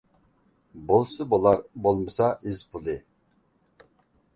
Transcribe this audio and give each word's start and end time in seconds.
بولسا 0.91 1.27
بولار، 1.35 1.59
بولمىسا 1.85 2.33
ئىز 2.49 2.67
پۇلى. 2.75 3.01